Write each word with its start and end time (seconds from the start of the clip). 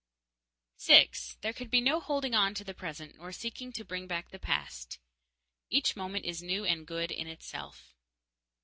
_6. 0.79 1.39
There 1.41 1.53
can 1.53 1.67
be 1.67 1.79
no 1.79 1.99
holding 1.99 2.33
on 2.33 2.55
to 2.55 2.63
the 2.63 2.73
present 2.73 3.17
nor 3.17 3.31
seeking 3.31 3.71
to 3.73 3.85
bring 3.85 4.07
back 4.07 4.31
the 4.31 4.39
past. 4.39 4.97
Each 5.69 5.95
moment 5.95 6.25
is 6.25 6.41
new 6.41 6.65
and 6.65 6.87
good 6.87 7.11
in 7.11 7.27
itself. 7.27 7.93